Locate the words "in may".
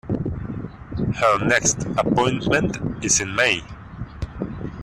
3.21-3.61